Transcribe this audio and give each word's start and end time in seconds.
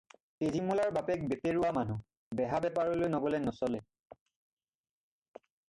তেজীমলাৰ 0.43 0.87
বাপেক 0.95 1.25
বেপেৰুৱা 1.33 1.69
মানুহ, 1.77 1.99
বেহা-বেপাৰলৈ 2.41 3.13
নগ'লে 3.17 3.45
নচলে। 3.47 3.85